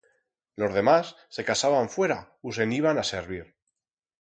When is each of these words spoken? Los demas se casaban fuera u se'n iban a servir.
Los 0.55 0.73
demas 0.73 1.15
se 1.35 1.45
casaban 1.49 1.87
fuera 1.97 2.17
u 2.51 2.55
se'n 2.59 2.73
iban 2.81 3.03
a 3.03 3.07
servir. 3.11 3.47